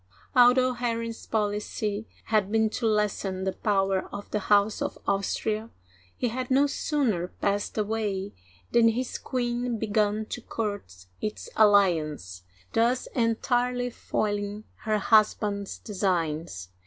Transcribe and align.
Although 0.35 0.73
Henry's 0.73 1.27
policy 1.27 2.07
had 2.23 2.51
been 2.51 2.71
to 2.71 2.87
lessen 2.87 3.43
the 3.43 3.51
power 3.53 4.09
of 4.11 4.31
the 4.31 4.39
House 4.39 4.81
of 4.81 4.97
Austria, 5.07 5.69
he 6.17 6.29
had 6.29 6.49
no 6.49 6.65
sooner 6.65 7.27
passed 7.27 7.77
away 7.77 8.33
than 8.71 8.87
his 8.87 9.19
queen 9.19 9.77
began 9.77 10.25
to 10.25 10.41
court 10.41 11.05
its 11.21 11.49
alliance, 11.55 12.41
thus 12.73 13.05
entirely 13.13 13.91
foiling 13.91 14.63
her 14.85 14.97
husband's 14.97 15.77
designs. 15.77 16.69